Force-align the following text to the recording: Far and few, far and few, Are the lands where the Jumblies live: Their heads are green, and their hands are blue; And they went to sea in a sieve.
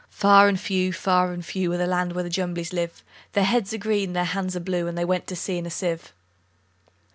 Far 0.09 0.47
and 0.47 0.59
few, 0.59 0.91
far 0.91 1.31
and 1.31 1.45
few, 1.45 1.71
Are 1.73 1.77
the 1.77 1.85
lands 1.85 2.15
where 2.15 2.23
the 2.23 2.29
Jumblies 2.31 2.73
live: 2.73 3.03
Their 3.33 3.43
heads 3.43 3.71
are 3.75 3.77
green, 3.77 4.09
and 4.09 4.15
their 4.15 4.23
hands 4.23 4.55
are 4.55 4.59
blue; 4.59 4.87
And 4.87 4.97
they 4.97 5.05
went 5.05 5.27
to 5.27 5.35
sea 5.35 5.59
in 5.59 5.67
a 5.67 5.69
sieve. 5.69 6.11